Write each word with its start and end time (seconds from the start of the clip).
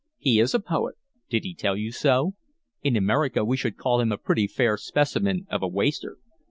"He 0.17 0.39
is 0.39 0.55
a 0.55 0.59
poet." 0.59 0.95
"Did 1.29 1.43
he 1.43 1.53
tell 1.53 1.77
you 1.77 1.91
so? 1.91 2.33
In 2.81 2.95
America 2.95 3.45
we 3.45 3.55
should 3.55 3.77
call 3.77 3.99
him 3.99 4.11
a 4.11 4.17
pretty 4.17 4.47
fair 4.47 4.75
specimen 4.75 5.45
of 5.51 5.61
a 5.61 5.67
waster." 5.67 6.17